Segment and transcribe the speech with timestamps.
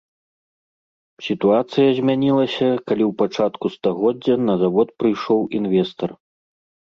[1.25, 6.09] Сітуацыя змянілася, калі ў пачатку стагоддзя на завод прыйшоў інвестар.